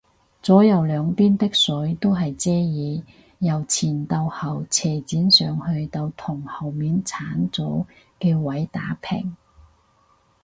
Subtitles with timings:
[0.41, 3.03] 左右兩邊的水都係遮耳，
[3.37, 7.85] 由前到後斜剪上去到同後面剷咗
[8.19, 9.37] 嘅位打平